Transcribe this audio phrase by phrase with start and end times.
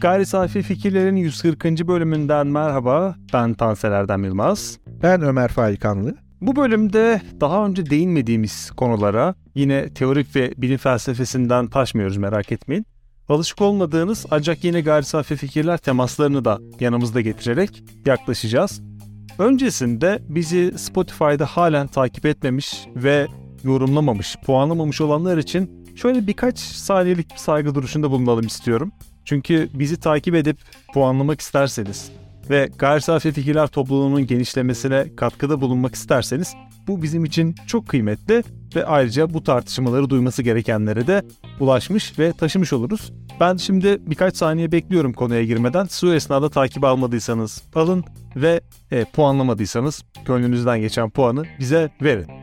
[0.00, 1.64] Gayri Safi Fikirlerin 140.
[1.64, 3.16] bölümünden merhaba.
[3.32, 4.78] Ben Tansel Erdem Yılmaz.
[5.02, 6.14] Ben Ömer Faikanlı.
[6.40, 12.86] Bu bölümde daha önce değinmediğimiz konulara yine teorik ve bilim felsefesinden taşmıyoruz merak etmeyin.
[13.28, 18.82] Alışık olmadığınız ancak yine gayri safi fikirler temaslarını da yanımızda getirerek yaklaşacağız.
[19.38, 23.26] Öncesinde bizi Spotify'da halen takip etmemiş ve
[23.64, 28.92] yorumlamamış, puanlamamış olanlar için şöyle birkaç saniyelik bir saygı duruşunda bulunalım istiyorum.
[29.24, 30.58] Çünkü bizi takip edip
[30.94, 32.10] puanlamak isterseniz
[32.50, 36.54] ve gayri safi fikirler topluluğunun genişlemesine katkıda bulunmak isterseniz
[36.86, 38.42] bu bizim için çok kıymetli
[38.76, 41.22] ve ayrıca bu tartışmaları duyması gerekenlere de
[41.60, 43.12] ulaşmış ve taşımış oluruz.
[43.40, 45.84] Ben şimdi birkaç saniye bekliyorum konuya girmeden.
[45.84, 48.04] Su esnada takip almadıysanız alın
[48.36, 52.41] ve e, puanlamadıysanız gönlünüzden geçen puanı bize verin.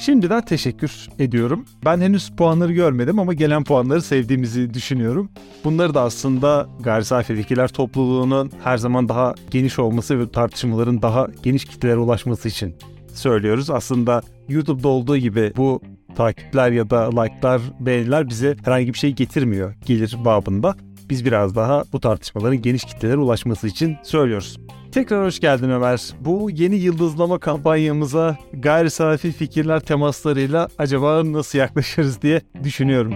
[0.00, 1.64] Şimdiden teşekkür ediyorum.
[1.84, 5.30] Ben henüz puanları görmedim ama gelen puanları sevdiğimizi düşünüyorum.
[5.64, 11.26] Bunları da aslında Gayri Safi Fikirler topluluğunun her zaman daha geniş olması ve tartışmaların daha
[11.42, 12.76] geniş kitlelere ulaşması için
[13.14, 13.70] söylüyoruz.
[13.70, 15.80] Aslında YouTube'da olduğu gibi bu
[16.16, 20.74] takipler ya da like'lar, beğeniler bize herhangi bir şey getirmiyor gelir babında.
[21.10, 24.56] Biz biraz daha bu tartışmaların geniş kitlelere ulaşması için söylüyoruz.
[24.92, 26.12] Tekrar hoş geldin Ömer.
[26.20, 33.14] Bu yeni yıldızlama kampanyamıza gayri safi fikirler temaslarıyla acaba nasıl yaklaşırız diye düşünüyorum.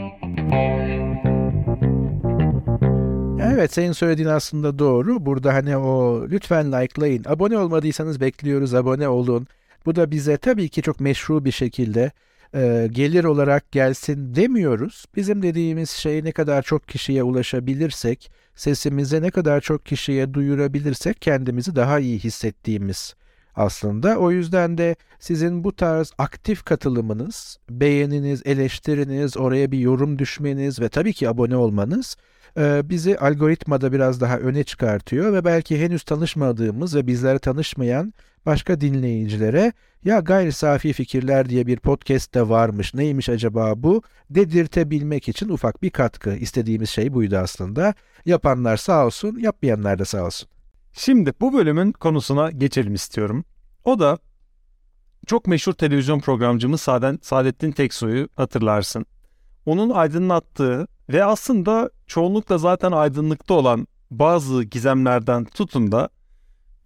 [3.41, 5.27] Evet senin söylediğin aslında doğru.
[5.27, 7.25] Burada hani o lütfen likelayın.
[7.29, 9.47] Abone olmadıysanız bekliyoruz abone olun.
[9.87, 12.11] Bu da bize tabii ki çok meşru bir şekilde
[12.55, 15.05] e, gelir olarak gelsin demiyoruz.
[15.17, 21.77] Bizim dediğimiz şey ne kadar çok kişiye ulaşabilirsek, sesimize ne kadar çok kişiye duyurabilirsek kendimizi
[21.77, 23.15] daha iyi hissettiğimiz
[23.57, 24.17] aslında.
[24.19, 30.89] O yüzden de sizin bu tarz aktif katılımınız, beğeniniz, eleştiriniz, oraya bir yorum düşmeniz ve
[30.89, 32.17] tabii ki abone olmanız
[32.57, 38.15] e, bizi algoritmada biraz daha öne çıkartıyor ve belki henüz tanışmadığımız ve bizlere tanışmayan
[38.47, 39.73] başka dinleyicilere
[40.05, 45.83] ya gayri safi fikirler diye bir podcast de varmış neymiş acaba bu dedirtebilmek için ufak
[45.83, 47.95] bir katkı istediğimiz şey buydu aslında.
[48.27, 50.49] Yapanlar sağ olsun yapmayanlar da sağ olsun.
[50.93, 53.45] Şimdi bu bölümün konusuna geçelim istiyorum.
[53.85, 54.19] O da
[55.27, 56.81] çok meşhur televizyon programcımız
[57.23, 59.07] Saadettin Teksoy'u hatırlarsın.
[59.67, 66.09] Onun aydınlattığı ve aslında çoğunlukla zaten aydınlıkta olan bazı gizemlerden tutun da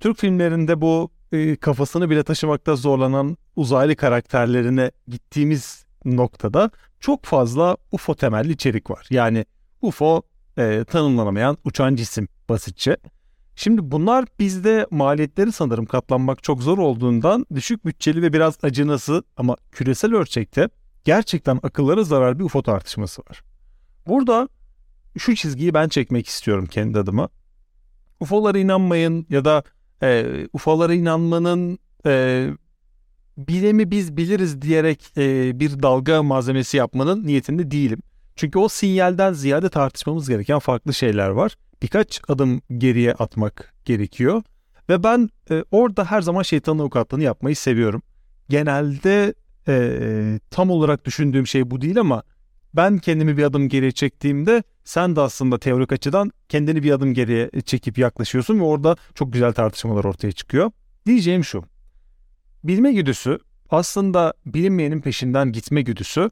[0.01, 6.71] Türk filmlerinde bu e, kafasını bile taşımakta zorlanan uzaylı karakterlerine gittiğimiz noktada
[7.01, 9.06] çok fazla UFO temelli içerik var.
[9.11, 9.45] Yani
[9.83, 10.23] UFO
[10.59, 12.97] e, tanımlanamayan uçan cisim basitçe.
[13.56, 19.56] Şimdi bunlar bizde maliyetleri sanırım katlanmak çok zor olduğundan düşük bütçeli ve biraz acınası ama
[19.73, 20.69] küresel ölçekte
[21.05, 23.43] gerçekten akıllara zarar bir UFO tartışması var.
[24.08, 24.48] Burada
[25.19, 27.28] şu çizgiyi ben çekmek istiyorum kendi adıma.
[28.20, 29.62] UFO'lara inanmayın ya da
[30.02, 32.46] e, UFO'lara inanmanın e,
[33.38, 38.02] bilemi biz biliriz diyerek e, bir dalga malzemesi yapmanın niyetinde değilim.
[38.36, 41.54] Çünkü o sinyalden ziyade tartışmamız gereken farklı şeyler var.
[41.82, 44.42] Birkaç adım geriye atmak gerekiyor.
[44.88, 48.02] Ve ben e, orada her zaman şeytanın avukatlığını yapmayı seviyorum.
[48.48, 49.34] Genelde
[49.69, 52.22] e, tam olarak düşündüğüm şey bu değil ama
[52.75, 57.51] ben kendimi bir adım geriye çektiğimde sen de aslında teorik açıdan kendini bir adım geriye
[57.65, 60.71] çekip yaklaşıyorsun ve orada çok güzel tartışmalar ortaya çıkıyor.
[61.06, 61.65] Diyeceğim şu.
[62.65, 63.39] Bilme güdüsü
[63.71, 66.31] aslında bilinmeyenin peşinden gitme güdüsü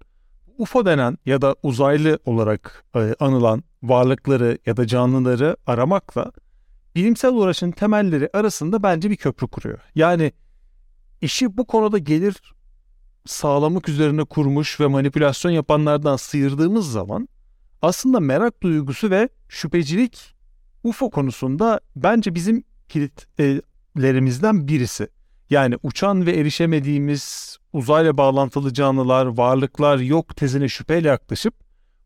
[0.59, 6.33] UFO denen ya da uzaylı olarak e, anılan varlıkları ya da canlıları aramakla
[6.95, 9.79] bilimsel uğraşın temelleri arasında bence bir köprü kuruyor.
[9.95, 10.33] Yani
[11.21, 12.55] işi bu konuda gelir
[13.26, 17.28] sağlamak üzerine kurmuş ve manipülasyon yapanlardan sıyırdığımız zaman
[17.82, 20.34] aslında merak duygusu ve şüphecilik
[20.84, 25.09] UFO konusunda bence bizim kilitlerimizden birisi.
[25.50, 31.55] Yani uçan ve erişemediğimiz uzayla bağlantılı canlılar, varlıklar yok tezine şüpheyle yaklaşıp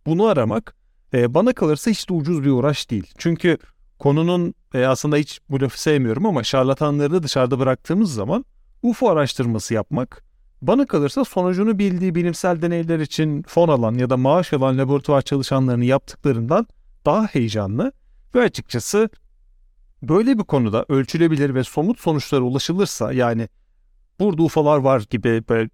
[0.07, 0.77] bunu aramak
[1.15, 3.13] e, bana kalırsa hiç de ucuz bir uğraş değil.
[3.19, 3.59] Çünkü
[3.99, 8.45] konunun e, aslında hiç bu lafı sevmiyorum ama şarlatanları da dışarıda bıraktığımız zaman
[8.83, 10.30] UFO araştırması yapmak
[10.63, 15.85] bana kalırsa sonucunu bildiği bilimsel deneyler için fon alan ya da maaş alan laboratuvar çalışanlarını
[15.85, 16.67] yaptıklarından
[17.07, 17.93] daha heyecanlı
[18.35, 19.11] ve açıkçası
[20.03, 23.49] böyle bir konuda ölçülebilir ve somut sonuçlara ulaşılırsa yani
[24.21, 25.71] burada ufalar var gibi böyle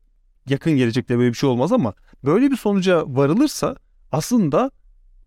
[0.48, 1.94] yakın gelecekte böyle bir şey olmaz ama
[2.24, 3.76] böyle bir sonuca varılırsa
[4.12, 4.70] aslında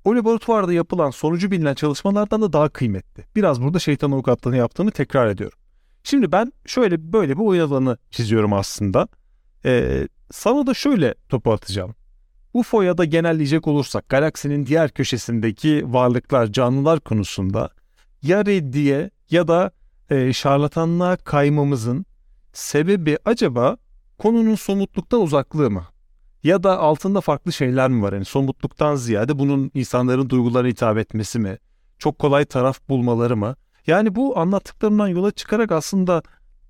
[0.06, 3.26] o laboratuvarda yapılan sonucu bilinen çalışmalardan da daha kıymetli.
[3.36, 5.60] Biraz burada şeytan avukatlığını yaptığını tekrar ediyorum.
[6.04, 9.08] Şimdi ben şöyle böyle bir oyun alanı çiziyorum aslında.
[9.66, 11.96] Ee, sana da şöyle topu atacağım.
[12.54, 17.70] UFO ya da genelleyecek olursak galaksinin diğer köşesindeki varlıklar, canlılar konusunda
[18.22, 19.72] ya reddiye ya da
[20.10, 22.06] e, şarlatanlığa kaymamızın
[22.54, 23.78] sebebi acaba
[24.18, 25.84] konunun somutluktan uzaklığı mı?
[26.44, 28.14] Ya da altında farklı şeyler mi var?
[28.14, 31.58] Yani somutluktan ziyade bunun insanların duygularına hitap etmesi mi?
[31.98, 33.56] Çok kolay taraf bulmaları mı?
[33.88, 36.24] Yani bu anlattıklarımdan yola çıkarak aslında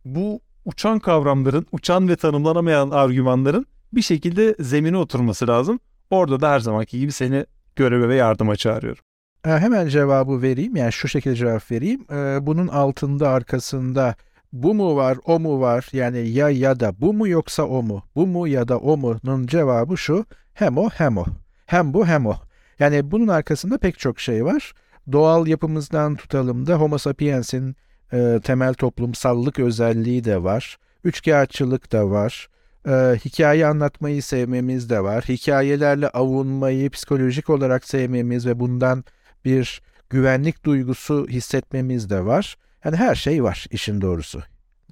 [0.05, 5.79] bu uçan kavramların, uçan ve tanımlanamayan argümanların bir şekilde zemine oturması lazım.
[6.09, 7.45] Orada da her zamanki gibi seni
[7.75, 9.03] göreve ve yardıma çağırıyorum.
[9.43, 10.75] Hemen cevabı vereyim.
[10.75, 12.05] Yani şu şekilde cevap vereyim.
[12.45, 14.15] Bunun altında arkasında
[14.53, 15.89] bu mu var, o mu var?
[15.93, 18.03] Yani ya ya da bu mu yoksa o mu?
[18.15, 20.25] Bu mu ya da o mu'nun cevabı şu.
[20.53, 21.25] Hem o hem o.
[21.65, 22.35] Hem bu hem o.
[22.79, 24.73] Yani bunun arkasında pek çok şey var.
[25.11, 27.75] Doğal yapımızdan tutalım da Homo sapiens'in
[28.13, 30.77] e, temel toplumsallık özelliği de var.
[31.03, 32.47] Üçkağıtçılık da var.
[32.87, 32.91] E,
[33.25, 35.23] hikaye anlatmayı sevmemiz de var.
[35.23, 39.03] Hikayelerle avunmayı psikolojik olarak sevmemiz ve bundan
[39.45, 42.57] bir güvenlik duygusu hissetmemiz de var.
[42.85, 44.43] Yani her şey var işin doğrusu.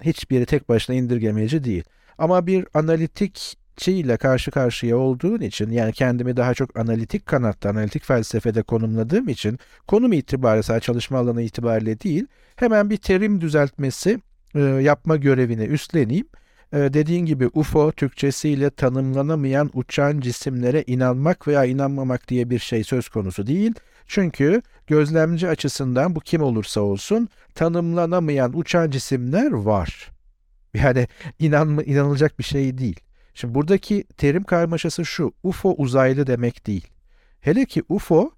[0.02, 1.84] Hiçbiri tek başına indirgemeci değil.
[2.18, 3.54] Ama bir analitik
[3.86, 9.58] ile karşı karşıya olduğun için yani kendimi daha çok analitik kanatta, analitik felsefede konumladığım için
[9.86, 12.26] konum itibariyle sadece çalışma alanı itibariyle değil
[12.56, 14.20] hemen bir terim düzeltmesi
[14.54, 16.26] e, yapma görevini üstleneyim.
[16.72, 23.08] E, dediğin gibi UFO Türkçesiyle tanımlanamayan uçan cisimlere inanmak veya inanmamak diye bir şey söz
[23.08, 23.74] konusu değil.
[24.06, 30.10] Çünkü gözlemci açısından bu kim olursa olsun tanımlanamayan uçan cisimler var.
[30.74, 31.08] Yani
[31.38, 33.00] inanma, inanılacak bir şey değil.
[33.38, 35.32] Şimdi buradaki terim karmaşası şu.
[35.42, 36.86] UFO uzaylı demek değil.
[37.40, 38.30] Hele ki UFO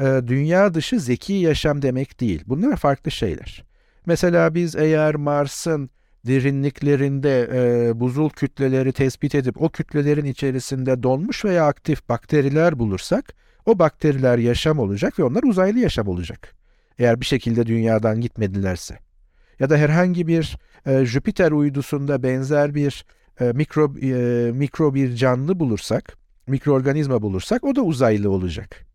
[0.00, 2.42] e, dünya dışı zeki yaşam demek değil.
[2.46, 3.64] Bunlar farklı şeyler.
[4.06, 5.90] Mesela biz eğer Mars'ın
[6.26, 13.34] derinliklerinde e, buzul kütleleri tespit edip o kütlelerin içerisinde donmuş veya aktif bakteriler bulursak
[13.66, 16.54] o bakteriler yaşam olacak ve onlar uzaylı yaşam olacak.
[16.98, 18.98] Eğer bir şekilde dünyadan gitmedilerse.
[19.60, 23.04] Ya da herhangi bir e, Jüpiter uydusunda benzer bir
[23.40, 28.88] e, mikro, e, mikro bir canlı bulursak, mikroorganizma bulursak o da uzaylı olacak.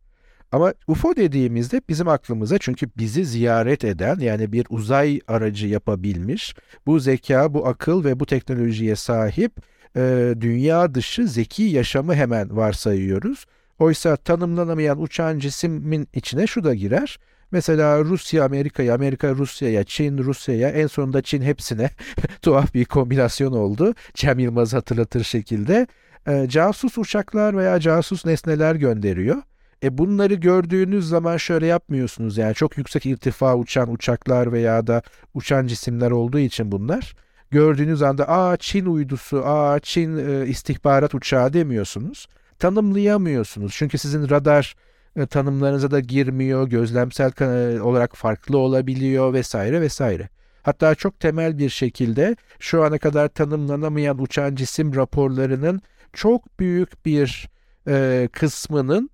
[0.52, 6.56] Ama UFO dediğimizde bizim aklımıza çünkü bizi ziyaret eden yani bir uzay aracı yapabilmiş
[6.86, 9.52] bu zeka, bu akıl ve bu teknolojiye sahip
[9.96, 13.46] e, dünya dışı zeki yaşamı hemen varsayıyoruz.
[13.80, 17.20] Oysa tanımlanamayan uçan cismin içine şu da girer.
[17.54, 21.90] Mesela Rusya Amerika'ya, Amerika Rusya'ya, Çin Rusya'ya, en sonunda Çin hepsine
[22.42, 23.94] tuhaf bir kombinasyon oldu.
[24.14, 25.88] Cem Yılmaz hatırlatır şekilde.
[26.28, 29.38] E, casus uçaklar veya casus nesneler gönderiyor.
[29.84, 35.02] E bunları gördüğünüz zaman şöyle yapmıyorsunuz yani çok yüksek irtifa uçan uçaklar veya da
[35.34, 37.16] uçan cisimler olduğu için bunlar.
[37.52, 42.28] Gördüğünüz anda aa Çin uydusu, aa Çin e, istihbarat uçağı demiyorsunuz.
[42.60, 44.76] Tanımlayamıyorsunuz çünkü sizin radar
[45.16, 50.30] e, tanımlarınıza da girmiyor, gözlemsel e, olarak farklı olabiliyor vesaire vesaire.
[50.62, 55.82] Hatta çok temel bir şekilde şu ana kadar tanımlanamayan uçan cisim raporlarının
[56.14, 57.50] çok büyük bir
[57.88, 59.10] e, kısmının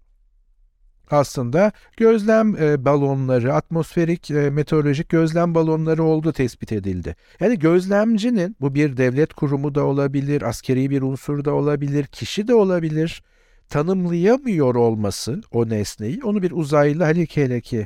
[1.11, 7.15] aslında gözlem e, balonları, atmosferik e, meteorolojik gözlem balonları oldu tespit edildi.
[7.39, 12.55] Yani gözlemcinin bu bir devlet kurumu da olabilir, askeri bir unsur da olabilir, kişi de
[12.55, 13.23] olabilir
[13.69, 17.85] tanımlayamıyor olması o nesneyi onu bir uzaylı hele ki hele ki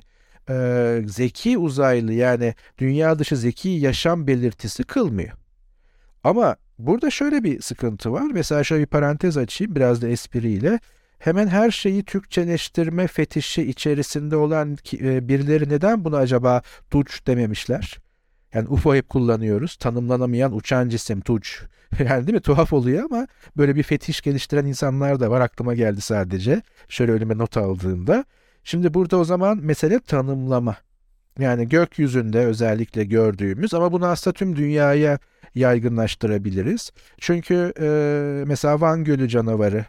[0.50, 5.32] e, zeki uzaylı yani dünya dışı zeki yaşam belirtisi kılmıyor.
[6.24, 8.28] Ama burada şöyle bir sıkıntı var.
[8.34, 10.80] Mesela şöyle bir parantez açayım biraz da espriyle.
[11.20, 16.62] Hemen her şeyi Türkçeleştirme fetişi içerisinde olan e, birileri neden buna acaba
[16.92, 18.03] tuç dememişler?
[18.54, 19.76] Yani UFO hep kullanıyoruz.
[19.76, 21.62] Tanımlanamayan uçan cisim tuç.
[22.00, 22.42] Yani değil mi?
[22.42, 25.42] Tuhaf oluyor ama böyle bir fetiş geliştiren insanlar da var.
[25.42, 26.62] Aklıma geldi sadece.
[26.90, 28.26] Şöyle önüme not aldığımda.
[28.64, 30.76] Şimdi burada o zaman mesele tanımlama.
[31.40, 35.20] Yani gökyüzünde özellikle gördüğümüz ama bunu aslında tüm dünyaya
[35.56, 36.92] yaygınlaştırabiliriz.
[37.20, 37.88] Çünkü e,
[38.48, 39.86] mesela Van Gölü canavarı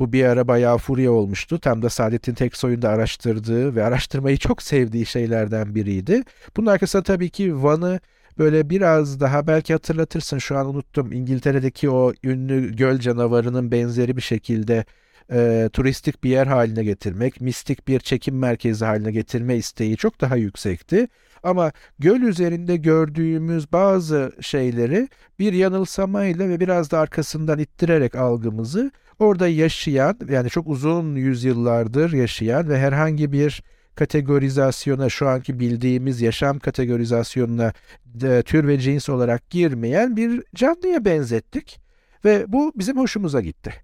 [0.00, 1.58] bu bir ara bayağı furya olmuştu.
[1.60, 6.22] Tam da Saadettin Teksoy'un da araştırdığı ve araştırmayı çok sevdiği şeylerden biriydi.
[6.56, 8.00] Bunun arkasında tabii ki Van'ı
[8.38, 11.12] böyle biraz daha belki hatırlatırsın şu an unuttum.
[11.12, 14.84] İngiltere'deki o ünlü göl canavarının benzeri bir şekilde
[15.32, 20.36] e, turistik bir yer haline getirmek, mistik bir çekim merkezi haline getirme isteği çok daha
[20.36, 21.08] yüksekti.
[21.42, 28.90] Ama göl üzerinde gördüğümüz bazı şeyleri bir yanılsamayla ve biraz da arkasından ittirerek algımızı
[29.20, 33.62] orada yaşayan yani çok uzun yüzyıllardır yaşayan ve herhangi bir
[33.94, 37.72] kategorizasyona şu anki bildiğimiz yaşam kategorizasyonuna
[38.04, 41.80] de, tür ve cins olarak girmeyen bir canlıya benzettik.
[42.24, 43.74] Ve bu bizim hoşumuza gitti.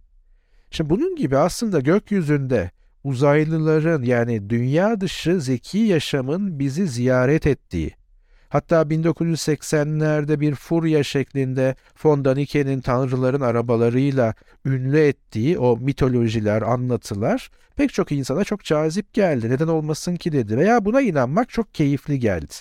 [0.70, 2.70] Şimdi bunun gibi aslında gökyüzünde
[3.04, 7.94] uzaylıların yani dünya dışı zeki yaşamın bizi ziyaret ettiği,
[8.48, 11.74] hatta 1980'lerde bir furya şeklinde
[12.04, 14.34] von Daniken'in tanrıların arabalarıyla
[14.64, 19.50] ünlü ettiği o mitolojiler, anlatılar pek çok insana çok cazip geldi.
[19.50, 22.54] Neden olmasın ki dedi veya buna inanmak çok keyifli geldi.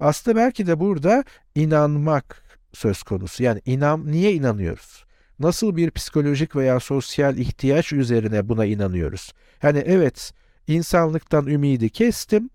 [0.00, 2.42] Aslında belki de burada inanmak
[2.72, 3.42] söz konusu.
[3.42, 5.04] Yani inan niye inanıyoruz?
[5.38, 9.32] Nasıl bir psikolojik veya sosyal ihtiyaç üzerine buna inanıyoruz?
[9.62, 10.32] Yani evet
[10.66, 12.50] insanlıktan ümidi kestim.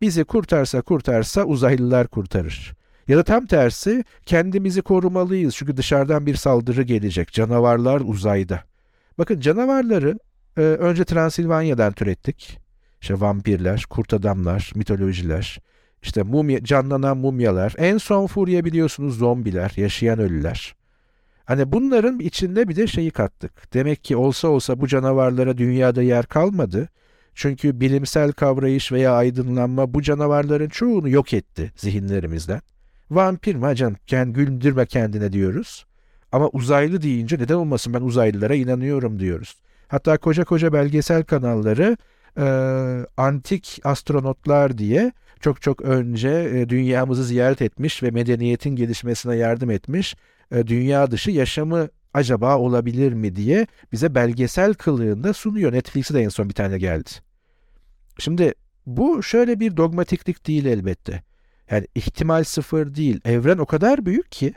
[0.00, 2.74] Bizi kurtarsa kurtarsa uzaylılar kurtarır.
[3.08, 7.32] Ya da tam tersi kendimizi korumalıyız çünkü dışarıdan bir saldırı gelecek.
[7.32, 8.60] Canavarlar uzayda.
[9.18, 10.18] Bakın canavarları
[10.56, 12.58] e, önce Transilvanya'dan türettik.
[13.00, 15.58] İşte vampirler, kurt adamlar, mitolojiler,
[16.02, 17.74] işte mumya, canlanan mumyalar.
[17.78, 20.74] En son furya biliyorsunuz zombiler, yaşayan ölüler.
[21.44, 23.74] Hani bunların içinde bir de şeyi kattık.
[23.74, 26.88] Demek ki olsa olsa bu canavarlara dünyada yer kalmadı.
[27.34, 32.60] Çünkü bilimsel kavrayış veya aydınlanma bu canavarların çoğunu yok etti zihinlerimizden.
[33.10, 33.96] Vampir mi canım?
[34.06, 35.86] Kend, güldürme kendine diyoruz.
[36.32, 39.56] Ama uzaylı deyince neden olmasın ben uzaylılara inanıyorum diyoruz.
[39.88, 41.96] Hatta koca koca belgesel kanalları
[42.38, 42.46] e,
[43.16, 50.16] antik astronotlar diye çok çok önce e, dünyamızı ziyaret etmiş ve medeniyetin gelişmesine yardım etmiş
[50.52, 55.72] e, dünya dışı yaşamı acaba olabilir mi diye bize belgesel kılığında sunuyor.
[55.72, 57.10] Netflix'e de en son bir tane geldi.
[58.18, 58.54] Şimdi
[58.86, 61.22] bu şöyle bir dogmatiklik değil elbette.
[61.70, 63.20] Yani ihtimal sıfır değil.
[63.24, 64.54] Evren o kadar büyük ki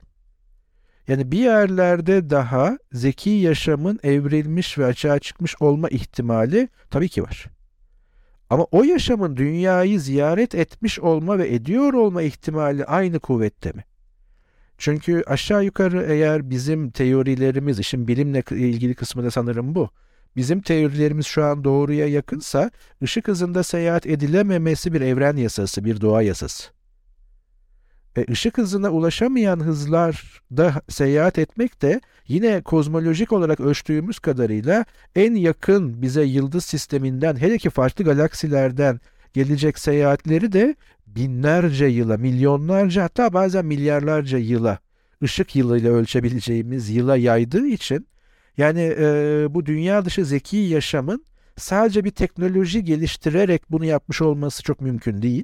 [1.07, 7.45] yani bir yerlerde daha zeki yaşamın evrilmiş ve açığa çıkmış olma ihtimali tabii ki var.
[8.49, 13.83] Ama o yaşamın dünyayı ziyaret etmiş olma ve ediyor olma ihtimali aynı kuvvette mi?
[14.77, 19.89] Çünkü aşağı yukarı eğer bizim teorilerimiz, işin bilimle ilgili kısmı da sanırım bu.
[20.35, 22.71] Bizim teorilerimiz şu an doğruya yakınsa
[23.03, 26.63] ışık hızında seyahat edilememesi bir evren yasası, bir doğa yasası.
[28.17, 36.01] E, ışık hızına ulaşamayan hızlarda seyahat etmek de yine kozmolojik olarak ölçtüğümüz kadarıyla en yakın
[36.01, 38.99] bize yıldız sisteminden hele ki farklı galaksilerden
[39.33, 40.75] gelecek seyahatleri de
[41.15, 44.79] binlerce yıla, milyonlarca hatta bazen milyarlarca yıla
[45.23, 48.07] ışık yılıyla ölçebileceğimiz yıla yaydığı için
[48.57, 51.25] yani e, bu dünya dışı zeki yaşamın
[51.57, 55.43] sadece bir teknoloji geliştirerek bunu yapmış olması çok mümkün değil.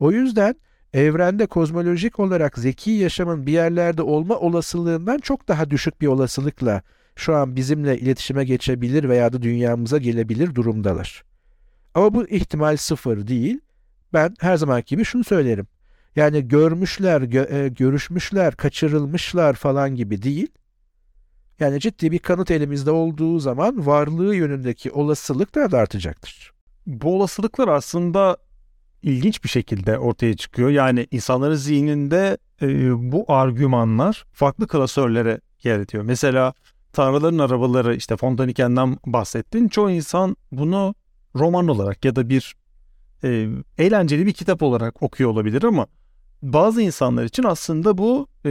[0.00, 0.54] O yüzden
[0.94, 6.82] evrende kozmolojik olarak zeki yaşamın bir yerlerde olma olasılığından çok daha düşük bir olasılıkla
[7.16, 11.24] şu an bizimle iletişime geçebilir veya da dünyamıza gelebilir durumdalar.
[11.94, 13.60] Ama bu ihtimal sıfır değil.
[14.12, 15.66] Ben her zaman gibi şunu söylerim.
[16.16, 20.48] Yani görmüşler, gö- e, görüşmüşler, kaçırılmışlar falan gibi değil.
[21.60, 26.52] Yani ciddi bir kanıt elimizde olduğu zaman varlığı yönündeki olasılık da artacaktır.
[26.86, 28.36] Bu olasılıklar aslında
[29.02, 30.70] ilginç bir şekilde ortaya çıkıyor.
[30.70, 36.04] Yani insanların zihninde e, bu argümanlar farklı klasörlere yer ediyor.
[36.04, 36.54] Mesela
[36.92, 39.68] Tanrıların Arabaları işte Fontaniken'den bahsettin.
[39.68, 40.94] Çoğu insan bunu
[41.34, 42.54] roman olarak ya da bir
[43.26, 45.86] e, eğlenceli bir kitap olarak okuyor olabilir ama
[46.42, 48.50] bazı insanlar için aslında bu e,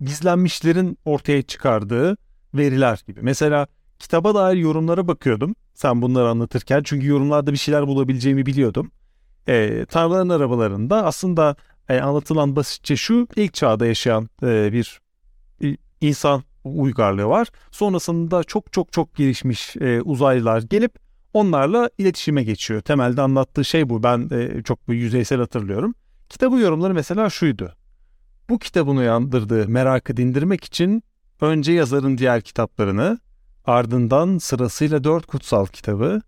[0.00, 2.16] gizlenmişlerin ortaya çıkardığı
[2.54, 3.20] veriler gibi.
[3.22, 3.66] Mesela
[3.98, 8.90] kitaba dair yorumlara bakıyordum sen bunları anlatırken çünkü yorumlarda bir şeyler bulabileceğimi biliyordum
[9.48, 11.56] e, Tanrıların arabalarında aslında
[11.88, 15.00] e, anlatılan basitçe şu ilk çağda yaşayan e, bir
[16.00, 17.48] insan uygarlığı var.
[17.70, 21.05] Sonrasında çok çok çok gelişmiş e, uzaylılar gelip
[21.36, 22.80] onlarla iletişime geçiyor.
[22.80, 24.02] Temelde anlattığı şey bu.
[24.02, 25.94] Ben e, çok yüzeysel hatırlıyorum.
[26.28, 27.72] Kitabı yorumları mesela şuydu.
[28.48, 31.02] Bu kitabın uyandırdığı merakı dindirmek için
[31.40, 33.18] önce yazarın diğer kitaplarını,
[33.64, 36.22] ardından sırasıyla dört kutsal kitabı,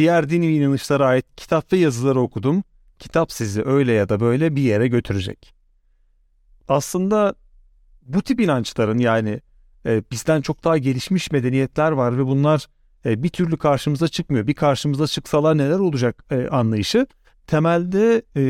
[0.00, 2.62] Diğer dini inanışlara ait kitap ve yazıları okudum.
[2.98, 5.54] Kitap sizi öyle ya da böyle bir yere götürecek.
[6.68, 7.34] Aslında
[8.02, 9.40] bu tip inançların yani
[9.86, 12.66] e, bizden çok daha gelişmiş medeniyetler var ve bunlar
[13.06, 14.46] e, bir türlü karşımıza çıkmıyor.
[14.46, 17.06] Bir karşımıza çıksalar neler olacak e, anlayışı
[17.46, 18.42] temelde e,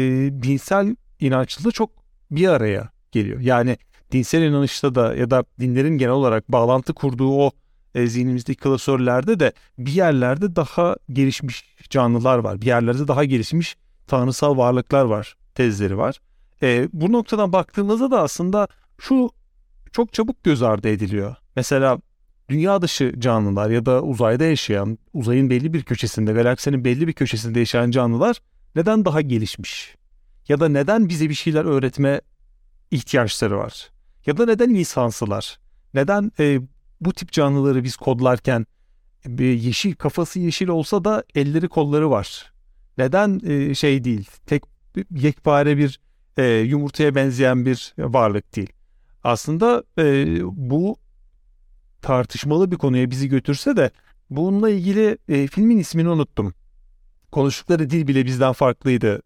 [0.42, 1.90] dinsel inançla çok
[2.30, 3.40] bir araya geliyor.
[3.40, 3.76] Yani
[4.12, 7.50] dinsel inanışta da ya da dinlerin genel olarak bağlantı kurduğu o
[7.94, 12.60] e, zihnimizdeki klasörlerde de bir yerlerde daha gelişmiş canlılar var.
[12.60, 13.76] Bir yerlerde daha gelişmiş
[14.06, 16.20] tanrısal varlıklar var tezleri var.
[16.62, 19.30] E, bu noktadan baktığımızda da aslında şu
[19.92, 21.36] çok çabuk göz ardı ediliyor.
[21.56, 21.98] Mesela
[22.50, 27.58] dünya dışı canlılar ya da uzayda yaşayan, uzayın belli bir köşesinde, galaksinin belli bir köşesinde
[27.58, 28.40] yaşayan canlılar
[28.76, 29.94] neden daha gelişmiş?
[30.48, 32.20] Ya da neden bize bir şeyler öğretme
[32.90, 33.90] ihtiyaçları var?
[34.26, 35.58] Ya da neden insansılar?
[35.94, 36.60] Neden e,
[37.00, 38.66] bu tip canlıları biz kodlarken
[39.26, 42.52] bir yeşil kafası yeşil olsa da elleri kolları var.
[42.98, 44.30] Neden e, şey değil?
[44.46, 44.62] Tek
[45.10, 46.00] yekpare bir
[46.36, 48.72] e, yumurtaya benzeyen bir varlık değil.
[49.24, 50.96] Aslında e, bu
[52.02, 53.90] tartışmalı bir konuya bizi götürse de
[54.30, 56.54] bununla ilgili e, filmin ismini unuttum.
[57.32, 59.22] Konuştukları dil bile bizden farklıydı.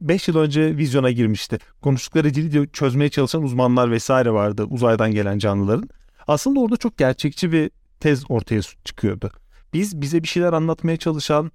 [0.00, 1.58] 5 yıl önce vizyona girmişti.
[1.82, 5.88] Konuştukları dili çözmeye çalışan uzmanlar vesaire vardı uzaydan gelen canlıların.
[6.26, 9.30] Aslında orada çok gerçekçi bir tez ortaya çıkıyordu.
[9.72, 11.52] Biz bize bir şeyler anlatmaya çalışan,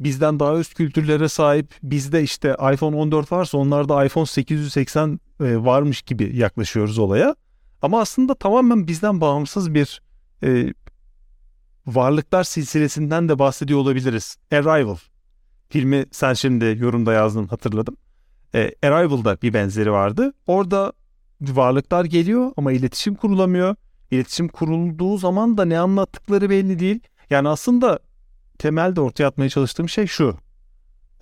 [0.00, 6.02] bizden daha üst kültürlere sahip, bizde işte iPhone 14 varsa onlarda iPhone 880 e, varmış
[6.02, 7.36] gibi yaklaşıyoruz olaya.
[7.82, 10.02] Ama aslında tamamen bizden bağımsız bir
[10.42, 10.74] e,
[11.86, 14.36] varlıklar silsilesinden de bahsediyor olabiliriz.
[14.52, 14.96] Arrival
[15.68, 17.96] filmi sen şimdi yorumda yazdın hatırladım.
[18.54, 20.32] E, Arrival'da bir benzeri vardı.
[20.46, 20.92] Orada
[21.40, 23.76] varlıklar geliyor ama iletişim kurulamıyor.
[24.10, 27.00] İletişim kurulduğu zaman da ne anlattıkları belli değil.
[27.30, 27.98] Yani aslında
[28.58, 30.36] temelde ortaya atmaya çalıştığım şey şu.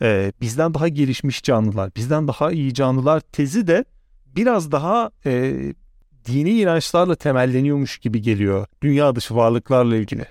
[0.03, 3.85] E, bizden daha gelişmiş canlılar, bizden daha iyi canlılar tezi de
[4.27, 5.55] biraz daha e,
[6.25, 8.67] dini inançlarla temelleniyormuş gibi geliyor.
[8.83, 10.25] Dünya dışı varlıklarla ilgili.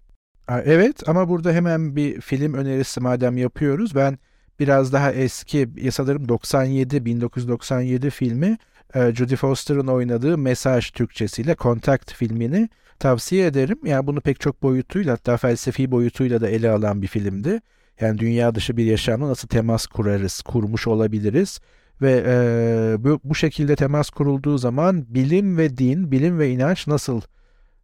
[0.66, 3.96] Evet ama burada hemen bir film önerisi madem yapıyoruz.
[3.96, 4.18] Ben
[4.60, 8.58] biraz daha eski sanırım 97 1997 filmi
[8.96, 12.70] e, Judy Foster'ın oynadığı Mesaj Türkçesiyle Contact filmini
[13.00, 13.80] tavsiye ederim.
[13.86, 17.62] Yani bunu pek çok boyutuyla hatta felsefi boyutuyla da ele alan bir filmdi.
[18.02, 21.60] Yani dünya dışı bir yaşamla nasıl temas kurarız, kurmuş olabiliriz
[22.02, 27.22] ve e, bu, bu şekilde temas kurulduğu zaman bilim ve din, bilim ve inanç nasıl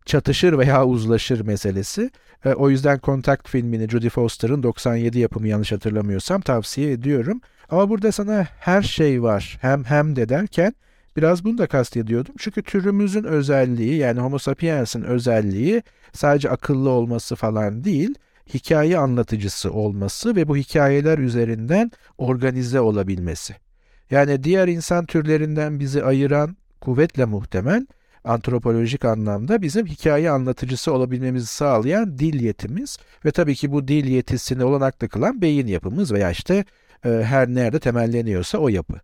[0.05, 2.11] çatışır veya uzlaşır meselesi.
[2.45, 7.41] E, o yüzden Contact filmini Judy Foster'ın 97 yapımı yanlış hatırlamıyorsam tavsiye ediyorum.
[7.69, 10.73] Ama burada sana her şey var hem hem de derken
[11.17, 12.35] biraz bunu da kastediyordum.
[12.37, 15.83] Çünkü türümüzün özelliği yani Homo sapiens'in özelliği
[16.13, 18.15] sadece akıllı olması falan değil
[18.53, 23.66] hikaye anlatıcısı olması ve bu hikayeler üzerinden organize olabilmesi.
[24.11, 27.85] Yani diğer insan türlerinden bizi ayıran kuvvetle muhtemel
[28.23, 34.63] antropolojik anlamda bizim hikaye anlatıcısı olabilmemizi sağlayan dil yetimiz ve tabii ki bu dil yetisini
[34.63, 36.65] olanaklı kılan beyin yapımız veya işte
[37.05, 38.99] e, her nerede temelleniyorsa o yapı.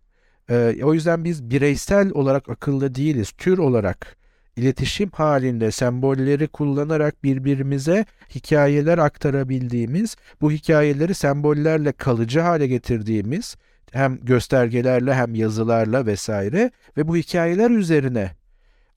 [0.50, 3.30] E, o yüzden biz bireysel olarak akıllı değiliz.
[3.30, 4.16] Tür olarak
[4.56, 13.56] iletişim halinde sembolleri kullanarak birbirimize hikayeler aktarabildiğimiz, bu hikayeleri sembollerle kalıcı hale getirdiğimiz
[13.94, 18.30] hem göstergelerle hem yazılarla vesaire ve bu hikayeler üzerine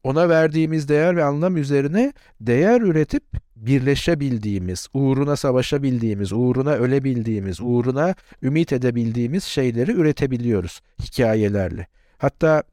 [0.03, 3.23] ona verdiğimiz değer ve anlam üzerine değer üretip
[3.55, 11.87] birleşebildiğimiz, uğruna savaşabildiğimiz, uğruna ölebildiğimiz, uğruna ümit edebildiğimiz şeyleri üretebiliyoruz hikayelerle.
[12.17, 12.63] Hatta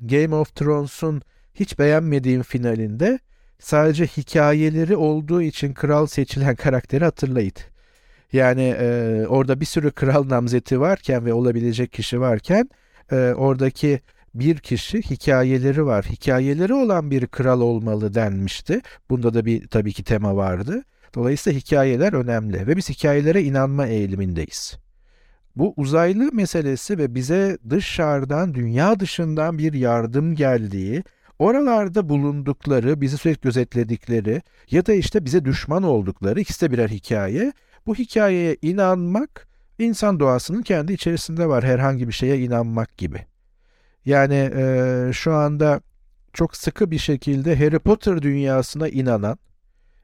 [0.00, 1.22] Game of Thrones'un
[1.54, 3.18] hiç beğenmediğim finalinde
[3.58, 7.52] sadece hikayeleri olduğu için kral seçilen karakteri hatırlayın.
[8.32, 12.70] Yani e, orada bir sürü kral namzeti varken ve olabilecek kişi varken
[13.12, 14.00] e, oradaki
[14.34, 16.04] bir kişi hikayeleri var.
[16.04, 18.80] Hikayeleri olan bir kral olmalı denmişti.
[19.10, 20.82] Bunda da bir tabii ki tema vardı.
[21.14, 24.76] Dolayısıyla hikayeler önemli ve biz hikayelere inanma eğilimindeyiz.
[25.56, 31.04] Bu uzaylı meselesi ve bize dışarıdan, dünya dışından bir yardım geldiği,
[31.38, 37.52] oralarda bulundukları, bizi sürekli gözetledikleri ya da işte bize düşman oldukları ikisi de birer hikaye.
[37.86, 43.26] Bu hikayeye inanmak insan doğasının kendi içerisinde var herhangi bir şeye inanmak gibi.
[44.04, 45.80] Yani e, şu anda
[46.32, 49.38] çok sıkı bir şekilde Harry Potter dünyasına inanan,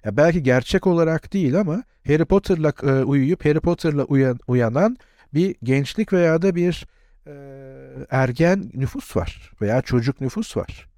[0.05, 4.97] ya belki gerçek olarak değil ama Harry Potter'la e, uyuyup Harry Potter'la uyan, uyanan
[5.35, 6.87] bir gençlik veya da bir
[7.27, 7.33] e,
[8.11, 10.89] ergen nüfus var veya çocuk nüfus var.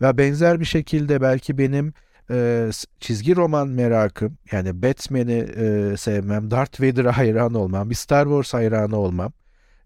[0.00, 1.92] Ve benzer bir şekilde belki benim
[2.30, 8.54] e, çizgi roman merakım yani Batman'i e, sevmem, Darth Vader'a hayran olmam, bir Star Wars
[8.54, 9.32] hayranı olmam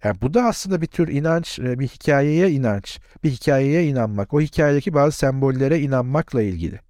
[0.04, 4.40] yani bu da aslında bir tür inanç, e, bir hikayeye inanç, bir hikayeye inanmak, o
[4.40, 6.80] hikayedeki bazı sembollere inanmakla ilgili.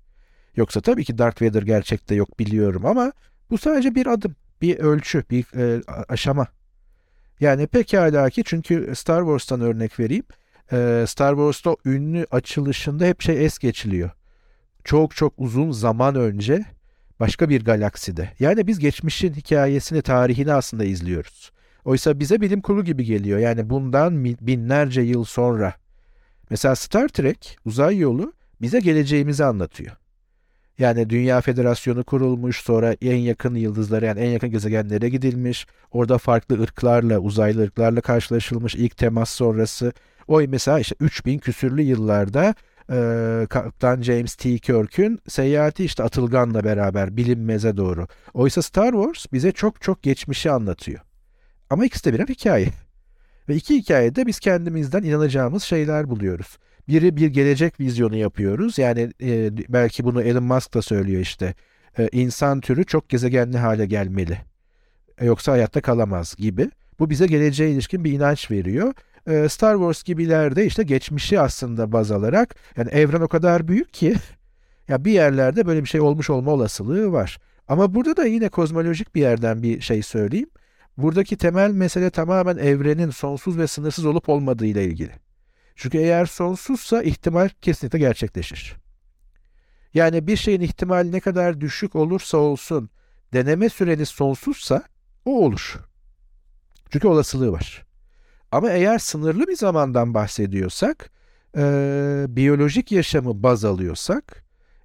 [0.57, 3.13] Yoksa tabii ki Darth Vader gerçekte yok biliyorum ama
[3.51, 6.47] bu sadece bir adım, bir ölçü, bir e, aşama.
[7.41, 10.25] Yani pekala ki çünkü Star Wars'tan örnek vereyim.
[10.73, 14.11] E, Star Wars'ta ünlü açılışında hep şey es geçiliyor.
[14.85, 16.65] Çok çok uzun zaman önce
[17.21, 18.33] başka bir galakside.
[18.41, 21.53] Yani biz geçmişin hikayesini, tarihini aslında izliyoruz.
[21.85, 23.39] Oysa bize bilim kurgu gibi geliyor.
[23.39, 25.75] Yani bundan binlerce yıl sonra.
[26.51, 29.97] Mesela Star Trek, uzay yolu bize geleceğimizi anlatıyor.
[30.79, 35.67] Yani Dünya Federasyonu kurulmuş, sonra en yakın yıldızlara yani en yakın gezegenlere gidilmiş.
[35.93, 39.93] Orada farklı ırklarla, uzaylı ırklarla karşılaşılmış ilk temas sonrası.
[40.29, 42.55] O mesela işte 3000 küsürlü yıllarda
[42.91, 44.59] e, Kaptan James T.
[44.59, 48.07] Kirk'ün seyahati işte Atılgan'la beraber bilinmeze doğru.
[48.35, 51.01] Oysa Star Wars bize çok çok geçmişi anlatıyor.
[51.71, 52.69] Ama ikisi de birer hikaye.
[53.49, 56.59] Ve iki hikayede biz kendimizden inanacağımız şeyler buluyoruz.
[56.89, 58.79] Biri bir gelecek vizyonu yapıyoruz.
[58.79, 61.55] Yani e, belki bunu Elon Musk da söylüyor işte.
[61.99, 64.39] E, insan türü çok gezegenli hale gelmeli.
[65.19, 66.71] E, yoksa hayatta kalamaz gibi.
[66.99, 68.95] Bu bize geleceğe ilişkin bir inanç veriyor.
[69.29, 74.15] E, Star Wars gibilerde işte geçmişi aslında baz alarak yani evren o kadar büyük ki
[74.89, 77.39] ya bir yerlerde böyle bir şey olmuş olma olasılığı var.
[77.69, 80.51] Ama burada da yine kozmolojik bir yerden bir şey söyleyeyim.
[80.97, 85.13] Buradaki temel mesele tamamen evrenin sonsuz ve sınırsız olup olmadığı ile ilgili.
[85.77, 88.77] Çünkü eğer sonsuzsa ihtimal kesinlikle gerçekleşir.
[89.95, 92.91] Yani bir şeyin ihtimali ne kadar düşük olursa olsun
[93.33, 94.83] deneme süreniz sonsuzsa
[95.25, 95.81] o olur.
[96.91, 97.88] Çünkü olasılığı var.
[98.53, 101.11] Ama eğer sınırlı bir zamandan bahsediyorsak,
[101.57, 101.63] e,
[102.29, 104.45] biyolojik yaşamı baz alıyorsak,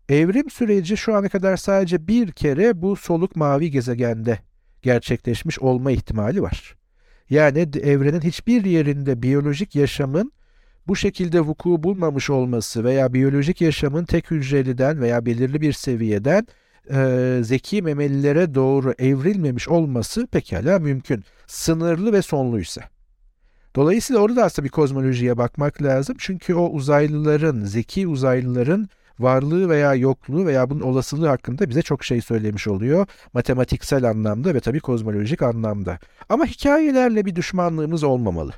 [0.09, 4.39] evrim süreci şu ana kadar sadece bir kere bu soluk mavi gezegende
[4.81, 6.75] gerçekleşmiş olma ihtimali var.
[7.29, 10.31] Yani evrenin hiçbir yerinde biyolojik yaşamın
[10.87, 16.47] bu şekilde vuku bulmamış olması veya biyolojik yaşamın tek hücreliden veya belirli bir seviyeden
[16.93, 21.23] e, zeki memelilere doğru evrilmemiş olması pekala mümkün.
[21.47, 22.92] Sınırlı ve sonluysa.
[23.75, 26.15] Dolayısıyla orada aslında bir kozmolojiye bakmak lazım.
[26.19, 32.21] Çünkü o uzaylıların, zeki uzaylıların varlığı veya yokluğu veya bunun olasılığı hakkında bize çok şey
[32.21, 33.07] söylemiş oluyor.
[33.33, 35.99] Matematiksel anlamda ve tabii kozmolojik anlamda.
[36.29, 38.51] Ama hikayelerle bir düşmanlığımız olmamalı.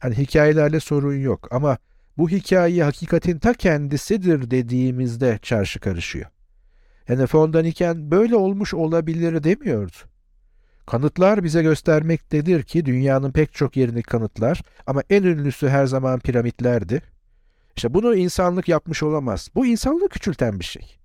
[0.00, 1.78] Hani hikayelerle sorun yok ama
[2.18, 6.26] bu hikaye hakikatin ta kendisidir dediğimizde çarşı karışıyor.
[7.08, 9.96] Yani von Daniken böyle olmuş olabilir demiyordu.
[10.86, 17.02] Kanıtlar bize göstermektedir ki dünyanın pek çok yerini kanıtlar ama en ünlüsü her zaman piramitlerdi.
[17.76, 19.48] İşte bunu insanlık yapmış olamaz.
[19.54, 20.96] Bu insanlığı küçülten bir şey.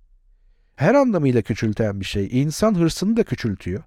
[0.76, 2.42] Her anlamıyla küçülten bir şey.
[2.42, 3.82] İnsan hırsını da küçültüyor.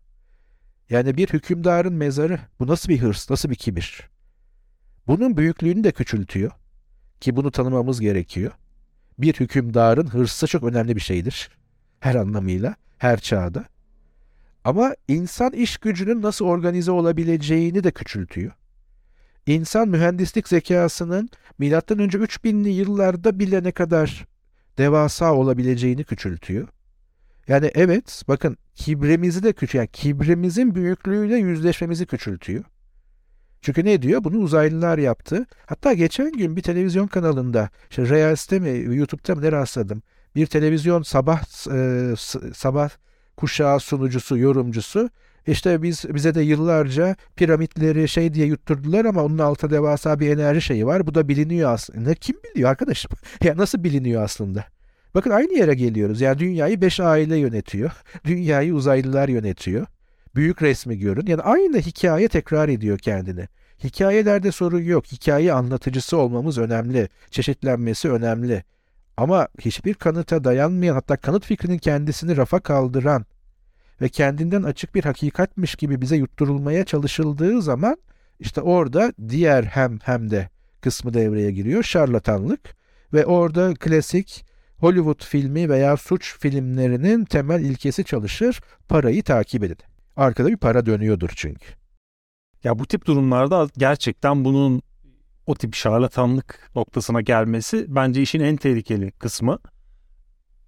[0.89, 2.39] Yani bir hükümdarın mezarı.
[2.60, 4.10] Bu nasıl bir hırs, nasıl bir kibir?
[5.08, 6.51] Bunun büyüklüğünü de küçültüyor.
[7.21, 8.51] Ki bunu tanımamız gerekiyor.
[9.17, 11.49] Bir hükümdarın hırsı çok önemli bir şeydir.
[11.99, 13.65] Her anlamıyla, her çağda.
[14.65, 18.51] Ama insan iş gücünün nasıl organize olabileceğini de küçültüyor.
[19.45, 21.30] İnsan mühendislik zekasının
[21.99, 24.25] önce 3000'li yıllarda bile ne kadar
[24.78, 26.67] devasa olabileceğini küçültüyor.
[27.47, 32.63] Yani evet bakın kibrimizi de küçük yani kibrimizin büyüklüğüyle yüzleşmemizi küçültüyor.
[33.62, 34.23] Çünkü ne diyor?
[34.23, 35.45] Bunu uzaylılar yaptı.
[35.65, 40.01] Hatta geçen gün bir televizyon kanalında, işte Reels'te mi, YouTube'da mı ne rastladım?
[40.36, 42.15] Bir televizyon sabah e,
[42.54, 42.89] sabah
[43.38, 45.10] kuşağı sunucusu, yorumcusu
[45.48, 50.62] işte biz bize de yıllarca piramitleri şey diye yutturdular ama onun altında devasa bir enerji
[50.62, 51.08] şeyi var.
[51.08, 52.13] Bu da biliniyor aslında.
[52.13, 53.12] Kim biliyor arkadaşım?
[53.43, 54.65] ya nasıl biliniyor aslında?
[55.15, 56.21] Bakın aynı yere geliyoruz.
[56.21, 57.91] Yani dünyayı beş aile yönetiyor.
[58.26, 59.86] Dünyayı uzaylılar yönetiyor.
[60.36, 61.26] Büyük resmi görün.
[61.26, 63.48] Yani aynı hikaye tekrar ediyor kendini.
[63.84, 65.06] Hikayelerde sorun yok.
[65.06, 67.10] Hikaye anlatıcısı olmamız önemli.
[67.32, 68.63] Çeşitlenmesi önemli.
[69.17, 73.25] Ama hiçbir kanıta dayanmayan hatta kanıt fikrinin kendisini rafa kaldıran
[74.01, 77.97] ve kendinden açık bir hakikatmiş gibi bize yutturulmaya çalışıldığı zaman
[78.39, 80.49] işte orada diğer hem hem de
[80.82, 82.75] kısmı devreye giriyor şarlatanlık
[83.13, 84.45] ve orada klasik
[84.78, 89.78] Hollywood filmi veya suç filmlerinin temel ilkesi çalışır parayı takip edin.
[90.15, 91.65] Arkada bir para dönüyordur çünkü.
[92.63, 94.82] Ya bu tip durumlarda gerçekten bunun
[95.47, 99.60] o tip şarlatanlık noktasına gelmesi bence işin en tehlikeli kısmı.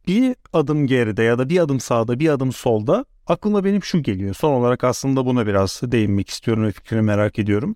[0.08, 4.34] Bir adım geride ya da bir adım sağda bir adım solda aklıma benim şu geliyor.
[4.34, 7.76] Son olarak aslında buna biraz değinmek istiyorum ve fikrini merak ediyorum.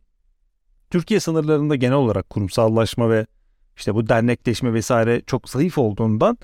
[0.90, 3.26] Türkiye sınırlarında genel olarak kurumsallaşma ve
[3.78, 6.38] işte bu dernekleşme vesaire çok zayıf olduğundan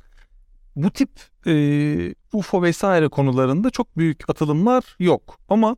[0.76, 1.10] bu tip
[1.48, 5.40] e, UFO vesaire konularında çok büyük atılımlar yok.
[5.50, 5.76] Ama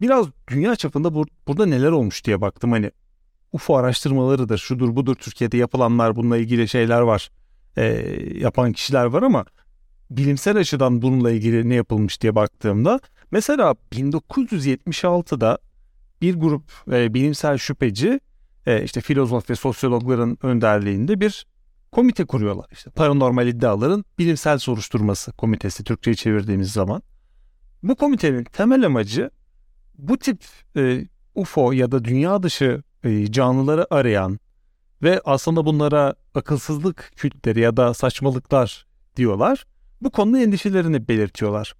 [0.00, 2.72] biraz dünya çapında bur- burada neler olmuş diye baktım.
[2.72, 2.90] Hani
[3.54, 7.30] UFO araştırmalarıdır, şudur budur Türkiye'de yapılanlar bununla ilgili şeyler var.
[7.76, 7.84] E,
[8.34, 9.44] yapan kişiler var ama
[10.10, 15.58] bilimsel açıdan bununla ilgili ne yapılmış diye baktığımda mesela 1976'da
[16.22, 18.20] bir grup e, bilimsel şüpheci
[18.66, 21.46] e, işte filozof ve sosyologların önderliğinde bir
[21.92, 22.66] komite kuruyorlar.
[22.72, 27.02] İşte paranormal iddiaların bilimsel soruşturması komitesi Türkçe'ye çevirdiğimiz zaman.
[27.82, 29.30] Bu komitenin temel amacı
[29.98, 30.44] bu tip
[30.76, 32.82] e, UFO ya da dünya dışı
[33.30, 34.38] canlıları arayan
[35.02, 38.86] ve aslında bunlara akılsızlık kültleri ya da saçmalıklar
[39.16, 39.66] diyorlar.
[40.02, 41.74] Bu konuda endişelerini belirtiyorlar.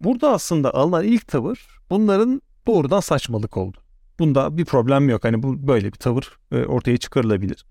[0.00, 3.78] Burada aslında alınan ilk tavır bunların doğrudan saçmalık oldu.
[4.18, 5.24] Bunda bir problem yok.
[5.24, 7.64] Hani bu böyle bir tavır e, ortaya çıkarılabilir.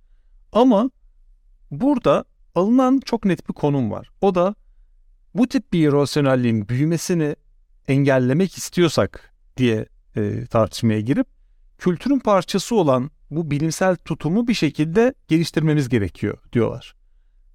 [0.51, 0.89] Ama
[1.71, 4.09] burada alınan çok net bir konum var.
[4.21, 4.55] O da
[5.35, 7.35] bu tip bir irrasyonelliğin büyümesini
[7.87, 9.85] engellemek istiyorsak diye
[10.15, 11.27] e, tartışmaya girip
[11.83, 16.95] kültürün parçası olan bu bilimsel tutumu bir şekilde geliştirmemiz gerekiyor diyorlar.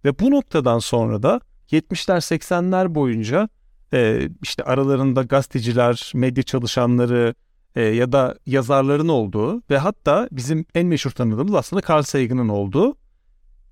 [0.04, 3.48] Ve bu noktadan sonra da 70'ler 80'ler boyunca
[3.92, 7.34] e, işte aralarında gazeteciler, medya çalışanları
[7.74, 12.96] e, ya da yazarların olduğu ve hatta bizim en meşhur tanıdığımız aslında Carl Sagan'ın olduğu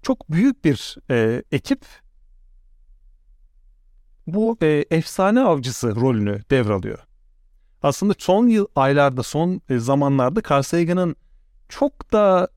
[0.02, 1.84] çok büyük bir e, ekip
[4.26, 7.05] bu e, efsane avcısı rolünü devralıyor.
[7.86, 11.16] Aslında son yıl aylarda, son e, zamanlarda Carl Sagan'ın
[11.68, 12.48] çok da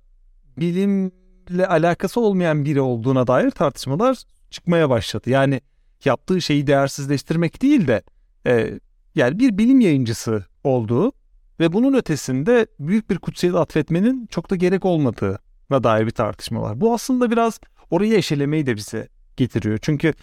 [0.58, 4.18] bilimle alakası olmayan biri olduğuna dair tartışmalar
[4.50, 5.30] çıkmaya başladı.
[5.30, 5.62] Yani
[6.06, 8.02] yaptığı şeyi değersizleştirmek değil de
[8.48, 8.80] e,
[9.16, 11.12] yani bir bilim yayıncısı olduğu
[11.60, 16.82] ve bunun ötesinde büyük bir kutsiyet atfetmenin çok da gerek olmadığına dair bir tartışma var.
[16.82, 17.60] Bu aslında biraz
[17.92, 19.80] orayı eşelemeyi de bize getiriyor.
[19.82, 20.14] Çünkü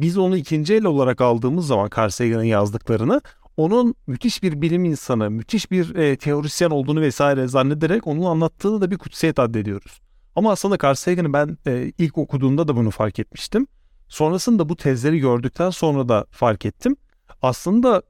[0.00, 3.20] biz onu ikinci el olarak aldığımız zaman Carl Sagan'ın yazdıklarını
[3.56, 8.90] onun müthiş bir bilim insanı, müthiş bir e, teorisyen olduğunu vesaire zannederek onun anlattığını da
[8.90, 10.00] bir kutsiyet addediyoruz.
[10.34, 13.66] Ama aslında Carl Sagan'ı ben e, ilk okuduğumda da bunu fark etmiştim.
[14.08, 16.96] Sonrasında bu tezleri gördükten sonra da fark ettim.
[17.42, 18.02] Aslında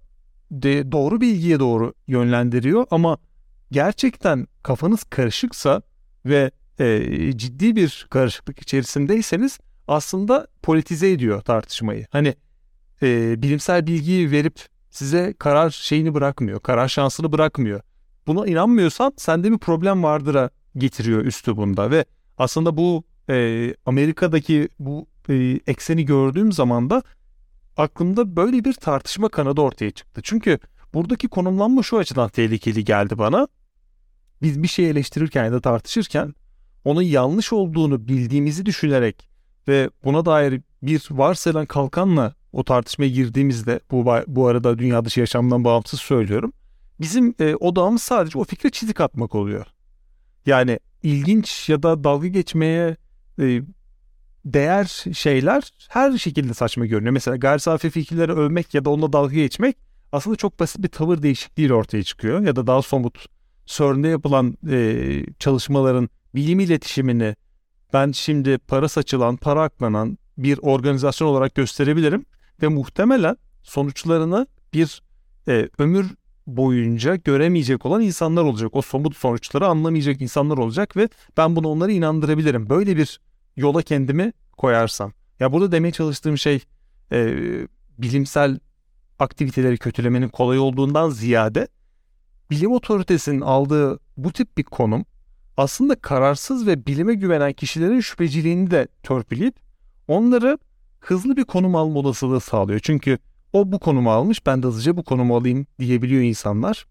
[0.50, 3.18] de doğru bilgiye doğru yönlendiriyor ama
[3.70, 5.82] gerçekten kafanız karışıksa
[6.26, 12.06] ve e, ciddi bir karışıklık içerisindeyseniz aslında politize ediyor tartışmayı.
[12.10, 12.34] Hani
[13.02, 17.80] e, bilimsel bilgiyi verip size karar şeyini bırakmıyor, karar şansını bırakmıyor.
[18.26, 22.04] Buna inanmıyorsan sende bir problem vardır'a getiriyor üslubunda ve
[22.38, 27.02] aslında bu e, Amerika'daki bu e, ekseni gördüğüm zaman da
[27.76, 30.20] aklımda böyle bir tartışma kanadı ortaya çıktı.
[30.24, 30.58] Çünkü
[30.94, 33.48] buradaki konumlanma şu açıdan tehlikeli geldi bana.
[34.42, 36.34] Biz bir şey eleştirirken ya da tartışırken
[36.84, 39.28] onun yanlış olduğunu bildiğimizi düşünerek
[39.68, 45.64] ve buna dair bir varsayılan kalkanla o tartışmaya girdiğimizde bu bu arada dünya dışı yaşamdan
[45.64, 46.52] bağımsız söylüyorum.
[47.00, 49.66] Bizim e, odağımız sadece o fikre çizik atmak oluyor.
[50.46, 52.96] Yani ilginç ya da dalga geçmeye
[53.40, 53.62] e,
[54.44, 57.12] değer şeyler her şekilde saçma görünüyor.
[57.12, 59.76] Mesela gayri safi fikirleri övmek ya da onunla dalga geçmek
[60.12, 62.40] aslında çok basit bir tavır değişikliği ortaya çıkıyor.
[62.40, 63.26] Ya da daha somut
[63.66, 67.36] CERN'de yapılan e, çalışmaların bilim iletişimini
[67.92, 72.26] ben şimdi para saçılan, para aklanan bir organizasyon olarak gösterebilirim
[72.62, 75.02] ve muhtemelen sonuçlarını bir
[75.48, 76.14] e, ömür
[76.46, 78.70] boyunca göremeyecek olan insanlar olacak.
[78.72, 82.70] O somut sonuçları anlamayacak insanlar olacak ve ben bunu onları inandırabilirim.
[82.70, 83.20] Böyle bir
[83.56, 85.12] yola kendimi koyarsam.
[85.40, 86.60] Ya burada demeye çalıştığım şey
[87.12, 87.36] e,
[87.98, 88.58] bilimsel
[89.18, 91.68] aktiviteleri kötülemenin kolay olduğundan ziyade
[92.50, 95.04] bilim otoritesinin aldığı bu tip bir konum
[95.56, 99.54] aslında kararsız ve bilime güvenen kişilerin şüpheciliğini de törpüleyip
[100.08, 100.58] onları
[101.06, 102.80] hızlı bir konum alma olasılığı sağlıyor.
[102.82, 103.18] Çünkü
[103.52, 106.86] o bu konumu almış ben de hızlıca bu konumu alayım diyebiliyor insanlar.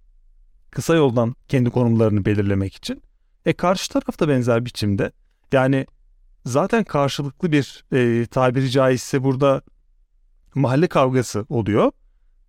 [0.71, 3.01] Kısa yoldan kendi konumlarını belirlemek için.
[3.45, 5.11] E karşı taraf da benzer biçimde.
[5.51, 5.85] Yani
[6.45, 9.61] zaten karşılıklı bir e, tabiri caizse burada
[10.55, 11.91] mahalle kavgası oluyor.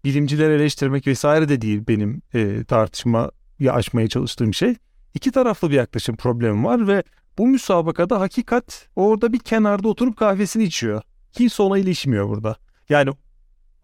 [0.04, 4.74] Bilimcileri eleştirmek vesaire de değil benim e, tartışmayı açmaya çalıştığım şey.
[5.14, 7.02] İki taraflı bir yaklaşım problemi var ve
[7.38, 11.02] bu müsabakada hakikat orada bir kenarda oturup kahvesini içiyor.
[11.36, 12.56] Kimse ona ilişmiyor burada.
[12.88, 13.10] Yani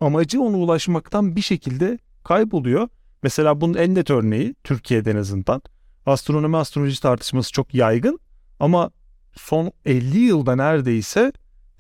[0.01, 2.89] amacı ona ulaşmaktan bir şekilde kayboluyor.
[3.23, 5.63] Mesela bunun en net örneği Türkiye'de en azından.
[6.07, 8.19] Astronomi astroloji tartışması çok yaygın
[8.61, 8.91] ama
[9.33, 11.33] son 50 yılda neredeyse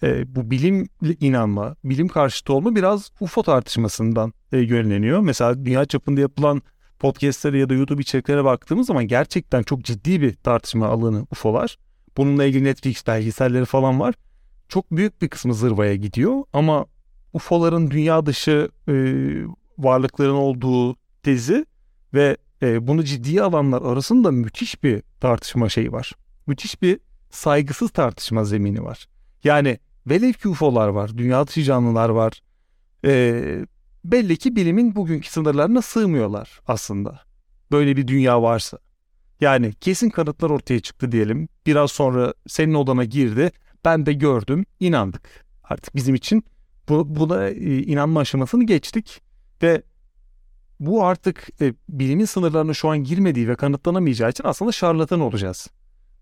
[0.02, 5.20] e, bu bilimle inanma, bilim karşıtı olma biraz UFO tartışmasından e, yönleniyor.
[5.20, 6.62] Mesela dünya çapında yapılan
[6.98, 11.78] podcastlere ya da YouTube içeriklere baktığımız zaman gerçekten çok ciddi bir tartışma alanı UFO'lar.
[12.16, 14.14] Bununla ilgili Netflix belgeselleri falan var.
[14.72, 16.86] Çok büyük bir kısmı zırvaya gidiyor ama
[17.32, 18.94] UFO'ların dünya dışı e,
[19.78, 21.66] varlıkların olduğu tezi
[22.14, 26.12] ve e, bunu ciddiye alanlar arasında müthiş bir tartışma şeyi var.
[26.46, 29.08] Müthiş bir saygısız tartışma zemini var.
[29.44, 32.42] Yani velev ki UFO'lar var, dünya dışı canlılar var.
[33.04, 33.66] E,
[34.04, 37.20] belli ki bilimin bugünkü sınırlarına sığmıyorlar aslında.
[37.72, 38.78] Böyle bir dünya varsa.
[39.40, 41.48] Yani kesin kanıtlar ortaya çıktı diyelim.
[41.66, 43.52] Biraz sonra senin odana girdi.
[43.84, 45.46] Ben de gördüm, inandık.
[45.64, 46.44] Artık bizim için
[46.88, 49.22] bu, buna e, inanma aşamasını geçtik
[49.62, 49.82] ve
[50.80, 55.68] bu artık e, bilimin sınırlarına şu an girmediği ve kanıtlanamayacağı için aslında şarlatan olacağız.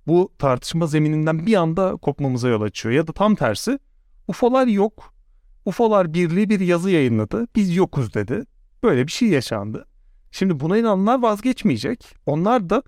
[0.07, 2.95] Bu tartışma zemininden bir anda kopmamıza yol açıyor.
[2.95, 3.79] Ya da tam tersi
[4.29, 5.15] UFO'lar yok.
[5.65, 7.47] UFO'lar Birliği bir yazı yayınladı.
[7.57, 8.45] Biz yokuz dedi.
[8.83, 9.87] Böyle bir şey yaşandı.
[10.31, 12.15] Şimdi buna inananlar vazgeçmeyecek.
[12.27, 12.83] Onlar da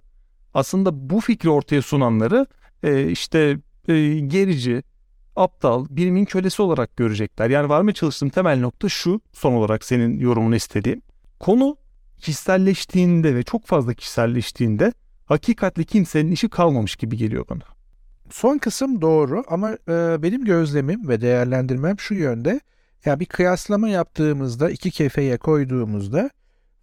[0.54, 2.46] aslında bu fikri ortaya sunanları
[2.82, 4.82] e, işte e, gerici,
[5.36, 7.50] aptal, bilimin kölesi olarak görecekler.
[7.50, 11.02] Yani varmaya çalıştığım temel nokta şu son olarak senin yorumunu istediğim.
[11.40, 11.76] Konu
[12.18, 14.92] kişiselleştiğinde ve çok fazla kişiselleştiğinde
[15.26, 17.62] hakikatli kimsenin işi kalmamış gibi geliyor bana.
[18.30, 22.60] Son kısım doğru ama e, benim gözlemim ve değerlendirmem şu yönde.
[23.04, 26.30] Ya bir kıyaslama yaptığımızda iki kefeye koyduğumuzda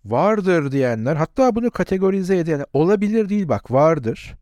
[0.06, 4.36] vardır diyenler hatta bunu kategorize eden olabilir değil bak vardır.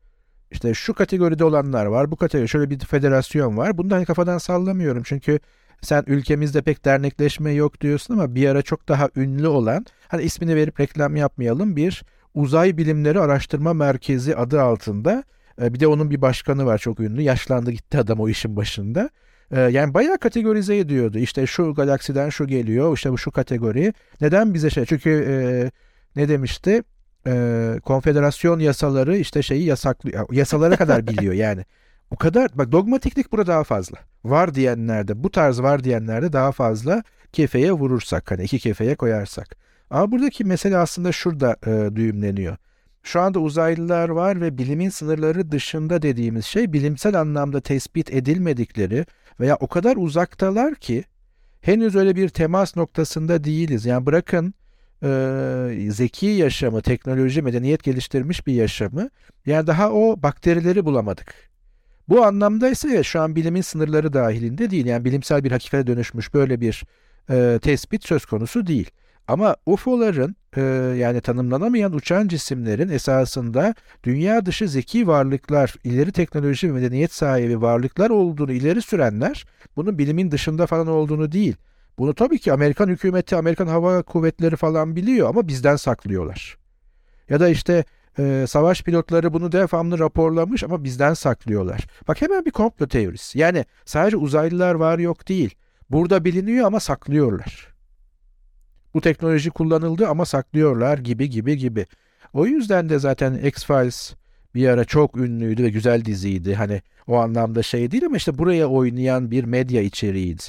[0.51, 3.77] İşte şu kategoride olanlar var bu kategori şöyle bir federasyon var.
[3.77, 5.39] Bunu da hani kafadan sallamıyorum çünkü
[5.81, 10.55] sen ülkemizde pek dernekleşme yok diyorsun ama bir ara çok daha ünlü olan hani ismini
[10.55, 15.23] verip reklam yapmayalım bir uzay bilimleri araştırma merkezi adı altında
[15.61, 19.09] e, bir de onun bir başkanı var çok ünlü yaşlandı gitti adam o işin başında.
[19.51, 21.17] E, yani bayağı kategorize ediyordu.
[21.17, 23.93] İşte şu galaksiden şu geliyor, işte bu şu kategori.
[24.21, 24.85] Neden bize şey?
[24.85, 25.35] Çünkü e,
[26.15, 26.83] ne demişti?
[27.27, 30.33] E, konfederasyon yasaları işte şeyi yasaklıyor.
[30.33, 31.65] Yasalara kadar biliyor yani.
[32.11, 33.97] O kadar bak dogmatiklik burada daha fazla.
[34.23, 39.57] Var diyenlerde bu tarz var diyenlerde daha fazla kefeye vurursak hani iki kefeye koyarsak.
[39.89, 42.57] Ama buradaki mesele aslında şurada e, düğümleniyor.
[43.03, 49.05] Şu anda uzaylılar var ve bilimin sınırları dışında dediğimiz şey bilimsel anlamda tespit edilmedikleri
[49.39, 51.03] veya o kadar uzaktalar ki
[51.61, 53.85] henüz öyle bir temas noktasında değiliz.
[53.85, 54.53] Yani bırakın
[55.03, 59.09] e, zeki yaşamı, teknoloji, medeniyet geliştirmiş bir yaşamı
[59.45, 61.33] yani daha o bakterileri bulamadık.
[62.09, 64.85] Bu anlamda ise şu an bilimin sınırları dahilinde değil.
[64.85, 66.83] Yani bilimsel bir hakikate dönüşmüş böyle bir
[67.29, 68.91] e, tespit söz konusu değil.
[69.27, 70.61] Ama UFO'ların e,
[70.97, 78.09] yani tanımlanamayan uçan cisimlerin esasında dünya dışı zeki varlıklar, ileri teknoloji ve medeniyet sahibi varlıklar
[78.09, 81.55] olduğunu ileri sürenler bunun bilimin dışında falan olduğunu değil.
[81.99, 86.57] Bunu tabii ki Amerikan hükümeti, Amerikan hava kuvvetleri falan biliyor ama bizden saklıyorlar.
[87.29, 87.85] Ya da işte
[88.19, 91.87] e, savaş pilotları bunu devamlı raporlamış ama bizden saklıyorlar.
[92.07, 93.39] Bak hemen bir komplo teorisi.
[93.39, 95.55] Yani sadece uzaylılar var yok değil.
[95.89, 97.73] Burada biliniyor ama saklıyorlar.
[98.93, 101.85] Bu teknoloji kullanıldı ama saklıyorlar gibi gibi gibi.
[102.33, 104.13] O yüzden de zaten X-Files
[104.55, 106.55] bir ara çok ünlüydü ve güzel diziydi.
[106.55, 110.43] Hani o anlamda şey değil ama işte buraya oynayan bir medya içeriğiydi.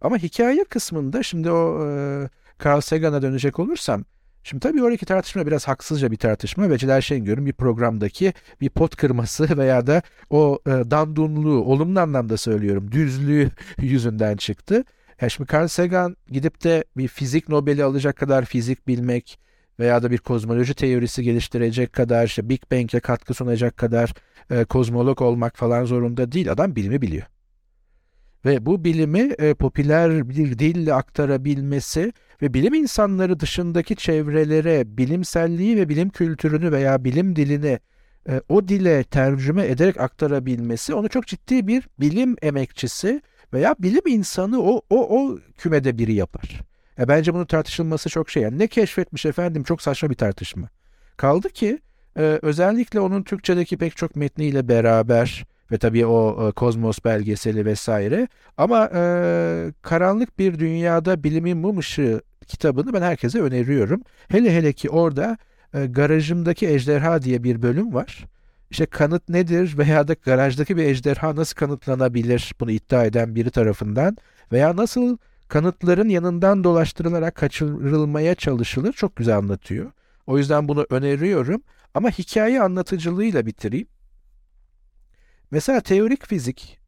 [0.00, 2.28] Ama hikaye kısmında şimdi o e,
[2.64, 4.04] Carl Sagan'a dönecek olursam
[4.44, 8.96] Şimdi tabii oradaki tartışma biraz haksızca bir tartışma ve Celal Şengör'ün bir programdaki bir pot
[8.96, 14.84] kırması veya da o e, dandunluğu, olumlu anlamda söylüyorum, düzlüğü yüzünden çıktı.
[15.20, 19.38] Yani şimdi Carl Sagan gidip de bir fizik Nobel'i alacak kadar fizik bilmek
[19.80, 24.14] veya da bir kozmoloji teorisi geliştirecek kadar, işte Big Bang'e katkı sunacak kadar
[24.50, 26.52] e, kozmolog olmak falan zorunda değil.
[26.52, 27.26] Adam bilimi biliyor.
[28.44, 35.88] Ve bu bilimi e, popüler bir dille aktarabilmesi ve bilim insanları dışındaki çevrelere bilimselliği ve
[35.88, 37.78] bilim kültürünü veya bilim dilini
[38.28, 43.22] e, o dile tercüme ederek aktarabilmesi onu çok ciddi bir bilim emekçisi
[43.52, 46.60] veya bilim insanı o o o kümede biri yapar.
[46.98, 48.42] Ya bence bunun tartışılması çok şey.
[48.42, 50.68] Yani ne keşfetmiş efendim çok saçma bir tartışma.
[51.16, 51.78] Kaldı ki
[52.16, 58.28] e, özellikle onun Türkçedeki pek çok metniyle beraber ve tabii o e, Kozmos belgeseli vesaire
[58.56, 59.02] ama e,
[59.82, 64.02] karanlık bir dünyada bilimin mum ışığı kitabını ben herkese öneriyorum.
[64.28, 65.38] Hele hele ki orada
[65.74, 68.24] e, garajımdaki ejderha diye bir bölüm var.
[68.70, 74.16] İşte kanıt nedir veya da garajdaki bir ejderha nasıl kanıtlanabilir bunu iddia eden biri tarafından
[74.52, 75.16] veya nasıl
[75.48, 79.92] kanıtların yanından dolaştırılarak kaçırılmaya çalışılır çok güzel anlatıyor.
[80.26, 81.62] O yüzden bunu öneriyorum
[81.94, 83.86] ama hikaye anlatıcılığıyla bitireyim.
[85.50, 86.78] Mesela teorik fizik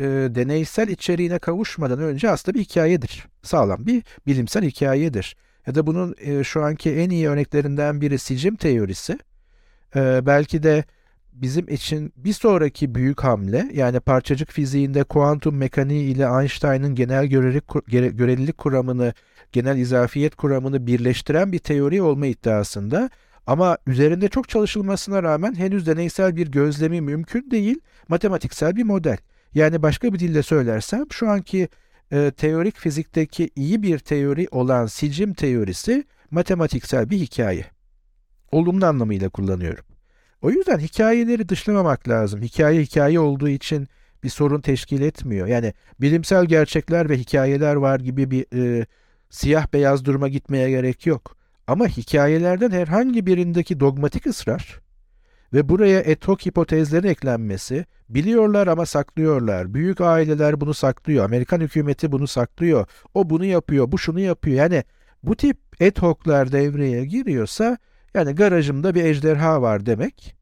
[0.00, 3.26] e, deneysel içeriğine kavuşmadan önce aslında bir hikayedir.
[3.42, 5.36] Sağlam bir bilimsel hikayedir.
[5.66, 9.18] Ya da bunun e, şu anki en iyi örneklerinden biri sicim teorisi.
[9.96, 10.84] E, belki de
[11.32, 18.58] bizim için bir sonraki büyük hamle yani parçacık fiziğinde kuantum mekaniği ile Einstein'ın genel görelilik
[18.58, 19.14] kuramını,
[19.52, 23.10] genel izafiyet kuramını birleştiren bir teori olma iddiasında
[23.46, 29.18] ama üzerinde çok çalışılmasına rağmen henüz deneysel bir gözlemi mümkün değil, matematiksel bir model.
[29.54, 31.68] Yani başka bir dille söylersem şu anki
[32.12, 37.64] e, teorik fizikteki iyi bir teori olan sicim teorisi matematiksel bir hikaye.
[38.52, 39.84] Olumlu anlamıyla kullanıyorum.
[40.42, 42.42] O yüzden hikayeleri dışlamamak lazım.
[42.42, 43.88] Hikaye hikaye olduğu için
[44.24, 45.46] bir sorun teşkil etmiyor.
[45.46, 48.86] Yani bilimsel gerçekler ve hikayeler var gibi bir e,
[49.30, 51.36] siyah beyaz duruma gitmeye gerek yok.
[51.66, 54.80] Ama hikayelerden herhangi birindeki dogmatik ısrar
[55.52, 59.74] ve buraya etok hipotezlerin eklenmesi, biliyorlar ama saklıyorlar.
[59.74, 61.24] Büyük aileler bunu saklıyor.
[61.24, 62.86] Amerikan hükümeti bunu saklıyor.
[63.14, 64.56] O bunu yapıyor, bu şunu yapıyor.
[64.56, 64.84] Yani
[65.22, 67.78] bu tip etoklar devreye giriyorsa
[68.14, 70.36] yani garajımda bir ejderha var demek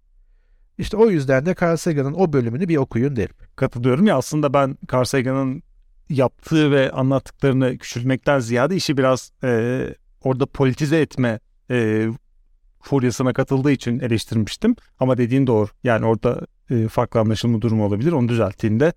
[0.79, 3.35] İşte o yüzden de Carl Sagan'ın o bölümünü bir okuyun derim.
[3.57, 5.63] Katılıyorum ya aslında ben Carl Sagan'ın
[6.09, 9.95] yaptığı ve anlattıklarını küçültmekten ziyade işi biraz e,
[10.25, 12.09] orada politize etme e,
[12.81, 14.77] furyasına katıldığı için eleştirmiştim.
[15.01, 15.69] Ama dediğin doğru.
[15.85, 18.13] Yani orada e, farklı anlaşılma durumu olabilir.
[18.13, 18.93] Onu düzelttiğinde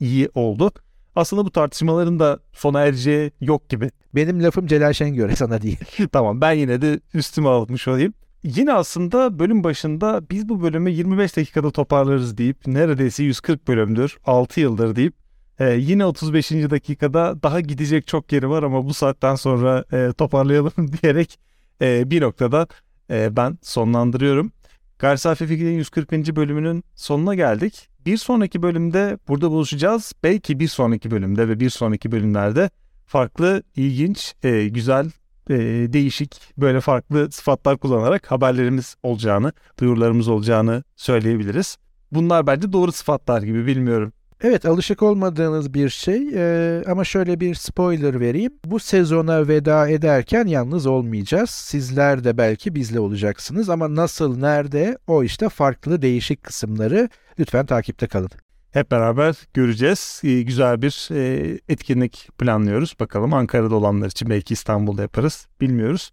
[0.00, 0.70] iyi oldu.
[1.16, 3.90] Aslında bu tartışmaların da sona ereceği yok gibi.
[4.14, 5.78] Benim lafım Celal Şengör'e sana değil.
[6.12, 8.14] tamam ben yine de üstüme almış olayım.
[8.42, 14.60] Yine aslında bölüm başında biz bu bölümü 25 dakikada toparlarız deyip neredeyse 140 bölümdür 6
[14.60, 15.14] yıldır deyip
[15.60, 16.50] e, yine 35.
[16.50, 21.38] dakikada daha gidecek çok yeri var ama bu saatten sonra e, toparlayalım diyerek
[21.82, 22.66] e, bir noktada
[23.10, 24.52] e, ben sonlandırıyorum.
[24.98, 26.12] Gayri Safi Fikir'in 140.
[26.12, 27.88] bölümünün sonuna geldik.
[28.06, 30.12] Bir sonraki bölümde burada buluşacağız.
[30.22, 32.70] Belki bir sonraki bölümde ve bir sonraki bölümlerde
[33.06, 35.10] farklı, ilginç, e, güzel,
[35.50, 35.56] e,
[35.92, 41.76] değişik böyle farklı sıfatlar kullanarak haberlerimiz olacağını, duyurularımız olacağını söyleyebiliriz.
[42.12, 44.12] Bunlar bence doğru sıfatlar gibi bilmiyorum.
[44.40, 48.52] Evet alışık olmadığınız bir şey ee, ama şöyle bir spoiler vereyim.
[48.64, 51.50] Bu sezona veda ederken yalnız olmayacağız.
[51.50, 57.08] Sizler de belki bizle olacaksınız ama nasıl, nerede o işte farklı değişik kısımları
[57.38, 58.30] lütfen takipte kalın.
[58.70, 60.20] Hep beraber göreceğiz.
[60.24, 62.94] Ee, güzel bir e, etkinlik planlıyoruz.
[63.00, 65.46] Bakalım Ankara'da olanlar için belki İstanbul'da yaparız.
[65.60, 66.12] Bilmiyoruz.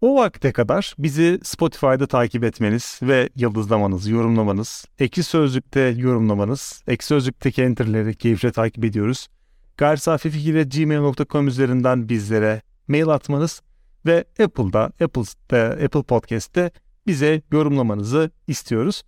[0.00, 7.62] O vakte kadar bizi Spotify'da takip etmeniz ve yıldızlamanız, yorumlamanız, Ekşi Sözlük'te yorumlamanız, Ekşi Sözlük'teki
[7.62, 9.28] enterleri keyifle takip ediyoruz.
[9.76, 13.62] gmail.com üzerinden bizlere mail atmanız
[14.06, 16.70] ve Apple'da, Apple'da, Apple Podcast'te
[17.06, 19.02] bize yorumlamanızı istiyoruz.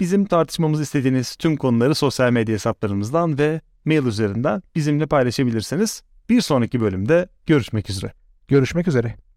[0.00, 6.02] Bizim tartışmamızı istediğiniz tüm konuları sosyal medya hesaplarımızdan ve mail üzerinden bizimle paylaşabilirsiniz.
[6.28, 8.12] Bir sonraki bölümde görüşmek üzere.
[8.48, 9.22] Görüşmek üzere.